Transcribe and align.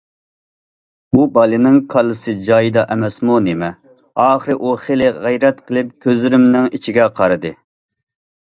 بۇ 1.17 1.25
بالىنىڭ 1.33 1.75
كاللىسى 1.93 2.33
جايىدا 2.47 2.85
ئەمەسمۇ 2.95 3.37
نېمە؟ 3.49 3.69
ئاخىرى 4.25 4.57
ئۇ 4.63 4.73
خېلى 4.87 5.13
غەيرەت 5.27 5.63
قىلىپ 5.69 5.93
كۆزلىرىمنىڭ 6.07 6.71
ئىچىگە 6.79 7.07
قارىدى. 7.21 7.55